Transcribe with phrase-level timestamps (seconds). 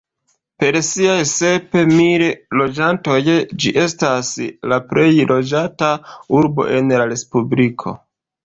[0.61, 2.23] Per siaj sep mil
[2.61, 3.19] loĝantoj
[3.65, 4.33] ĝi estas
[4.73, 5.91] la plej loĝata
[6.41, 7.99] urbo en la respubliko.